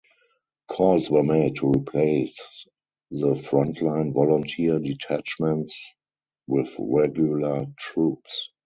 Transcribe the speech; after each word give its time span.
Calls 0.67 1.11
were 1.11 1.21
made 1.21 1.57
to 1.57 1.69
replace 1.71 2.65
the 3.11 3.35
frontline 3.35 4.13
volunteer 4.15 4.79
detachments 4.79 5.93
with 6.47 6.75
regular 6.79 7.67
troops. 7.77 8.49